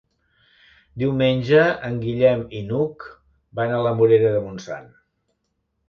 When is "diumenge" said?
1.01-1.59